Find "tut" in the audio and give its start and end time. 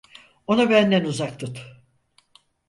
1.39-1.67